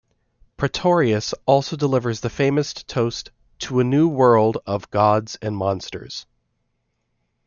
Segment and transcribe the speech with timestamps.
[0.57, 6.25] Pretorius also delivers the famous toast To a new world of gods and monsters!